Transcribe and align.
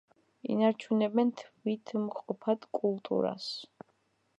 ინარჩუნებენ 0.53 1.29
თვითმყოფად 1.43 2.69
კულტურას. 2.79 3.51